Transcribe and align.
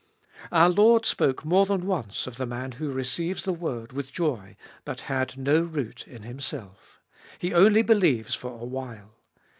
Our 0.51 0.69
Lord 0.71 1.05
spoke 1.05 1.45
more 1.45 1.67
than 1.67 1.85
once 1.85 2.25
of 2.25 2.37
the 2.37 2.47
man 2.47 2.71
who 2.71 2.89
receives 2.91 3.43
the 3.43 3.53
word 3.53 3.93
with 3.93 4.11
joy, 4.11 4.55
but 4.83 5.01
had 5.01 5.37
no 5.37 5.61
root 5.61 6.07
in 6.07 6.23
himself: 6.23 6.99
he 7.37 7.53
only 7.53 7.83
believes 7.83 8.33
for 8.33 8.51
a 8.51 8.65
while. 8.65 9.11